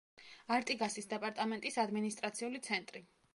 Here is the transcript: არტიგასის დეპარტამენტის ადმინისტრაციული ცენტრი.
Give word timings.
არტიგასის 0.55 1.09
დეპარტამენტის 1.11 1.77
ადმინისტრაციული 1.85 2.63
ცენტრი. 2.71 3.05